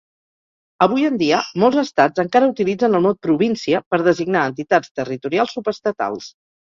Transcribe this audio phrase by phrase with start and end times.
[0.83, 6.31] Avui en dia, molts estats encara utilitzen el mot província per designar entitats territorials subestatals.